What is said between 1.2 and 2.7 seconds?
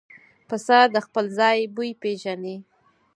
ځای بوی پېژني.